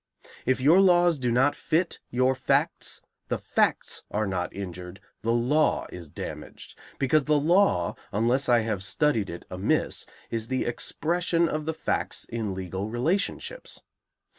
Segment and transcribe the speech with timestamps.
[0.47, 5.85] If your laws do not fit your facts, the facts are not injured, the law
[5.91, 11.67] is damaged; because the law, unless I have studied it amiss, is the expression of
[11.67, 13.81] the facts in legal relationships.